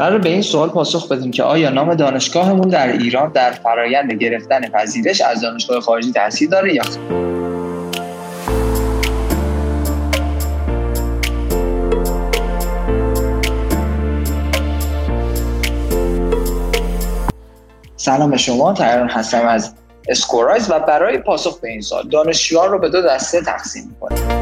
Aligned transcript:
قرار 0.00 0.18
به 0.18 0.28
این 0.28 0.42
سوال 0.42 0.68
پاسخ 0.68 1.08
بدیم 1.08 1.30
که 1.30 1.42
آیا 1.42 1.70
نام 1.70 1.94
دانشگاهمون 1.94 2.68
در 2.68 2.92
ایران 2.92 3.32
در 3.32 3.50
فرایند 3.50 4.12
گرفتن 4.12 4.60
پذیرش 4.68 5.20
از 5.20 5.40
دانشگاه 5.40 5.80
خارجی 5.80 6.12
تاثیر 6.12 6.50
داره 6.50 6.74
یا 6.74 6.82
سلام 17.96 18.30
به 18.30 18.36
شما 18.36 18.72
تهران 18.72 19.08
هستم 19.08 19.46
از 19.46 19.74
اسکورایز 20.08 20.70
و 20.70 20.80
برای 20.80 21.18
پاسخ 21.18 21.60
به 21.60 21.68
این 21.68 21.80
سال 21.80 22.08
دانشجویان 22.08 22.70
رو 22.70 22.78
به 22.78 22.88
دو 22.88 23.02
دسته 23.02 23.40
تقسیم 23.40 23.88
می‌کنیم. 23.88 24.39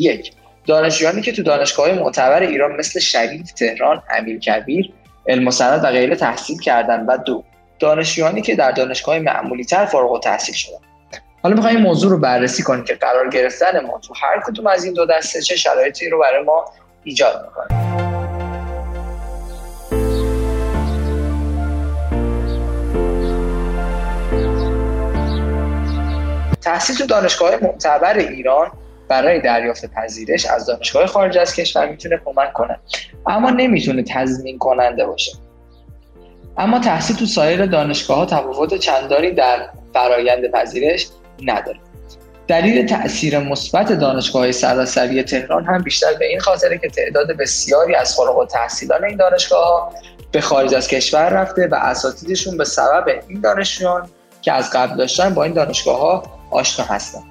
یک 0.00 0.32
دانشجویانی 0.66 1.22
که 1.22 1.32
تو 1.32 1.42
دانشگاه 1.42 1.92
معتبر 1.92 2.42
ایران 2.42 2.76
مثل 2.76 3.00
شریف 3.00 3.52
تهران 3.52 4.02
امیرکبیر 4.10 4.92
علم 5.26 5.48
و 5.48 5.90
غیره 5.90 6.16
تحصیل 6.16 6.60
کردن 6.60 7.06
و 7.06 7.16
دو 7.16 7.44
دانشجویانی 7.78 8.42
که 8.42 8.56
در 8.56 8.70
دانشگاه 8.70 9.18
معمولی 9.18 9.64
تر 9.64 9.86
فارغ 9.86 10.12
التحصیل 10.12 10.54
شدن 10.54 10.78
حالا 11.42 11.54
می‌خوایم 11.54 11.76
این 11.76 11.86
موضوع 11.86 12.10
رو 12.10 12.18
بررسی 12.18 12.62
کنیم 12.62 12.84
که 12.84 12.94
قرار 12.94 13.30
گرفتن 13.30 13.80
ما 13.80 13.98
تو 13.98 14.14
هر 14.22 14.42
کدوم 14.46 14.66
از 14.66 14.84
این 14.84 14.94
دو 14.94 15.06
دسته 15.06 15.42
چه 15.42 15.56
شرایطی 15.56 16.08
رو 16.08 16.20
برای 16.20 16.44
ما 16.44 16.64
ایجاد 17.04 17.46
می‌کنه. 17.46 17.80
تحصیل 26.60 26.96
تو 26.96 27.06
دانشگاه 27.06 27.54
معتبر 27.62 28.18
ایران 28.18 28.70
برای 29.10 29.40
دریافت 29.40 29.86
پذیرش 29.86 30.46
از 30.46 30.66
دانشگاه 30.66 31.06
خارج 31.06 31.38
از 31.38 31.54
کشور 31.54 31.88
می‌تونه 31.88 32.20
کمک 32.24 32.52
کنه. 32.52 32.78
اما 33.26 33.50
نمی‌تونه 33.50 34.02
تضمین 34.02 34.58
کننده 34.58 35.06
باشه. 35.06 35.32
اما 36.58 36.78
تحصیل 36.78 37.16
تو 37.16 37.26
سایر 37.26 37.66
دانشگاه 37.66 38.18
ها 38.18 38.26
تفاوت 38.26 38.74
چندانی 38.74 39.30
در 39.30 39.68
فرایند 39.94 40.50
پذیرش 40.50 41.06
نداره. 41.42 41.78
دلیل 42.48 42.86
تاثیر 42.86 43.38
مثبت 43.38 43.92
دانشگاه 43.92 44.52
سراسری 44.52 45.22
تهران 45.22 45.64
هم 45.64 45.82
بیشتر 45.82 46.14
به 46.18 46.26
این 46.26 46.40
خاطره 46.40 46.78
که 46.78 46.88
تعداد 46.88 47.32
بسیاری 47.32 47.94
از 47.94 48.14
فارغ 48.14 48.38
التحصیلان 48.38 49.04
این 49.04 49.16
دانشگاه 49.16 49.64
ها 49.64 49.92
به 50.32 50.40
خارج 50.40 50.74
از 50.74 50.88
کشور 50.88 51.28
رفته 51.28 51.68
و 51.68 51.74
اساتیدشون 51.74 52.56
به 52.56 52.64
سبب 52.64 53.04
این 53.28 53.40
دانشجویان 53.40 54.08
که 54.42 54.52
از 54.52 54.70
قبل 54.70 54.96
داشتن 54.96 55.34
با 55.34 55.44
این 55.44 55.52
دانشگاه 55.52 55.98
ها 56.00 56.22
آشنا 56.50 56.84
هستند 56.84 57.29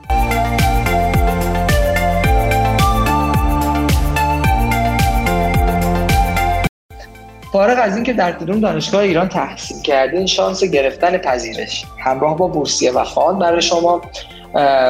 فارغ 7.51 7.77
از 7.81 7.95
اینکه 7.95 8.13
در 8.13 8.31
کدوم 8.31 8.59
دانشگاه 8.59 9.01
ایران 9.01 9.27
تحصیل 9.27 9.81
کردین 9.81 10.25
شانس 10.25 10.63
گرفتن 10.63 11.17
پذیرش. 11.17 11.85
همراه 11.99 12.37
با 12.37 12.47
بورسیه 12.47 12.91
و 12.91 13.03
خان 13.03 13.39
برای 13.39 13.61
شما. 13.61 14.01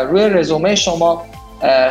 روی 0.09 0.29
رزومه 0.29 0.75
شما 0.75 1.25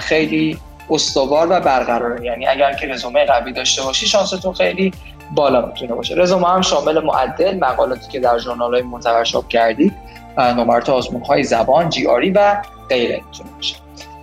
خیلی 0.00 0.58
استوار 0.90 1.46
و 1.50 1.60
برقراره. 1.60 2.24
یعنی 2.24 2.46
اگر 2.46 2.72
که 2.72 2.86
رزومه 2.86 3.24
قوی 3.24 3.52
داشته 3.52 3.82
باشی 3.82 4.06
شانستون 4.06 4.52
خیلی 4.52 4.92
بالا 5.34 5.66
می‌تونه 5.66 5.94
باشه. 5.94 6.14
رزومه 6.14 6.48
هم 6.48 6.62
شامل 6.62 7.04
معدل 7.04 7.58
مقالاتی 7.58 8.08
که 8.08 8.20
در 8.20 8.38
ژورنال 8.38 8.74
های 8.74 8.82
معتبر 8.82 9.24
چاپ 9.24 9.48
کردید 9.48 9.92
نمرات 10.38 10.88
آزمون 10.88 11.22
های 11.22 11.44
زبان 11.44 11.88
جی 11.88 12.06
آری 12.06 12.30
و 12.30 12.56
غیره 12.88 13.20
می‌تونه 13.26 13.50
باشه. 13.56 13.74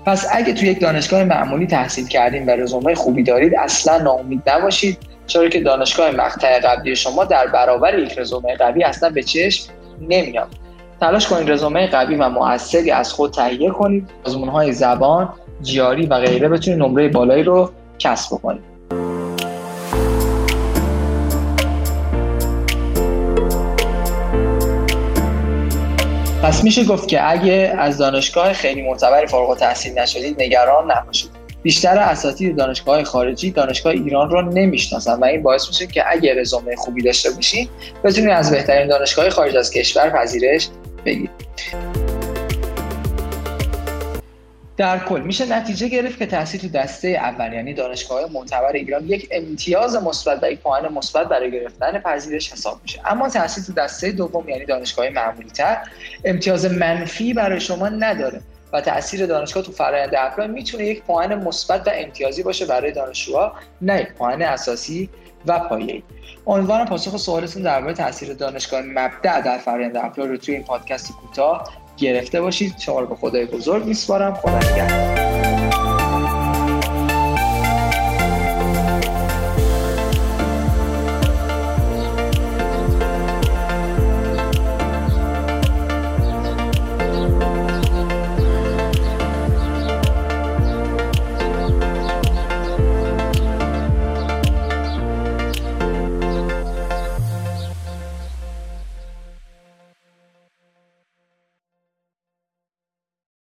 پس 0.06 0.28
اگه 0.32 0.54
تو 0.54 0.66
یک 0.66 0.80
دانشگاه 0.80 1.24
معمولی 1.24 1.68
تحصیل 1.68 2.08
کردین 2.08 2.46
و 2.46 2.50
رزومه 2.50 2.96
خوبی 2.96 3.24
دارید 3.24 3.56
اصلا 3.56 3.98
ناامید 3.98 4.50
نباشید. 4.50 4.98
چرا 5.28 5.50
که 5.50 5.60
دانشگاه 5.60 6.12
مقطع 6.12 6.60
قبلی 6.60 6.96
شما 6.96 7.24
در 7.24 7.48
برابر 7.48 8.00
یک 8.00 8.20
رزومه 8.20 8.56
قوی 8.56 8.84
اصلا 8.84 9.10
به 9.10 9.24
چشم 9.24 9.74
نمیاد. 10.02 10.48
تلاش 11.02 11.28
کنید 11.28 11.52
رزومه 11.52 11.88
قوی 11.88 12.16
و 12.16 12.30
موثری 12.30 12.92
از 12.92 13.14
خود 13.14 13.34
تهیه 13.34 13.70
کنید. 13.70 14.10
آزمون 14.26 14.50
های 14.50 14.72
زبان 14.72 15.30
جیاری 15.62 16.06
و 16.06 16.20
غیره 16.20 16.50
بتونید 16.50 16.80
نمره 16.80 17.10
بالایی 17.10 17.44
رو 17.44 17.72
کسب 18.00 18.30
کنید 18.30 18.76
پس 26.44 26.64
میشه 26.64 26.84
گفت 26.84 27.08
که 27.08 27.32
اگه 27.32 27.76
از 27.78 27.98
دانشگاه 27.98 28.54
خیلی 28.54 28.82
معتبری 28.82 29.28
فارغ 29.28 29.50
التحصیل 29.50 30.00
نشدید 30.00 30.42
نگران 30.42 30.92
نباشید. 30.92 31.45
بیشتر 31.66 31.98
اساتید 31.98 32.56
دانشگاه 32.56 33.04
خارجی 33.04 33.52
دانشگاه 33.52 33.94
ایران 33.94 34.30
رو 34.30 34.42
نمی‌شناسن 34.42 35.14
و 35.14 35.26
این 35.26 35.44
باعث 35.44 35.68
میشه 35.68 35.88
که 35.88 36.04
اگه 36.08 36.34
رزومه 36.34 36.76
خوبی 36.76 37.02
داشته 37.02 37.32
باشید 37.32 37.70
بتونید 38.04 38.30
از 38.30 38.52
بهترین 38.52 38.88
دانشگاه 38.88 39.30
خارج 39.30 39.58
از 39.58 39.72
کشور 39.72 40.10
پذیرش 40.10 40.68
بگیرید 41.06 41.30
در 44.78 45.00
کل 45.00 45.22
میشه 45.22 45.46
نتیجه 45.46 45.88
گرفت 45.88 46.20
که 46.20 46.26
تحصیل 46.26 46.62
تو 46.62 46.68
دسته 46.68 47.08
اول 47.08 47.54
یعنی 47.54 47.74
دانشگاه 47.74 48.32
معتبر 48.32 48.72
ایران 48.74 49.06
یک 49.08 49.28
امتیاز 49.32 49.96
مثبت 49.96 50.44
و 50.44 50.52
یک 50.52 50.60
پوان 50.60 50.94
مثبت 50.94 51.28
برای 51.28 51.52
گرفتن 51.52 52.00
پذیرش 52.00 52.52
حساب 52.54 52.80
میشه. 52.84 53.02
اما 53.06 53.30
تحصیل 53.30 53.64
تو 53.64 53.74
دسته 53.74 54.12
دوم 54.12 54.50
یعنی 54.50 54.66
دانشگاه 54.66 55.10
معمولی 55.10 55.50
تر 55.50 55.78
امتیاز 56.26 56.66
منفی 56.66 57.34
برای 57.34 57.60
شما 57.60 57.90
نداره. 57.90 58.42
و 58.74 58.82
تاثیر 58.82 59.26
دانشگاه 59.26 59.64
تو 59.64 59.72
فرآیند 59.72 60.16
apply 60.18 60.48
می‌تونه 60.48 60.86
یک 60.86 61.04
پوان 61.04 61.36
مثبت 61.36 61.88
و 61.88 61.92
امتیازی 61.94 62.44
باشه 62.44 62.66
برای 62.66 62.92
دانشجوها 62.92 63.54
نه 63.82 64.02
یک 64.02 64.14
پوان 64.14 64.42
اساسی 64.42 65.10
و 65.48 65.60
پایه‌ای. 65.60 66.04
امیدوارم 66.46 66.86
پاسخ 66.86 67.18
سوالتون 67.18 67.62
درباره 67.62 67.94
تاثیر 67.94 68.34
دانشگاه 68.34 68.82
مبدأ 68.82 69.42
در 69.42 69.58
فرآیند 69.58 69.98
apply 69.98 70.28
رو 70.28 70.38
توی 70.38 70.56
این 70.56 70.64
پادکست 70.64 71.12
کوتاه 71.12 71.74
گرفته 71.98 72.42
باشید. 72.42 72.76
شما 72.80 73.00
رو 73.00 73.08
به 73.08 73.16
خدای 73.16 73.46
بزرگ 73.46 73.86
میسپارم. 73.86 74.34
خدا 74.34 74.58
نگهدار. 74.58 75.25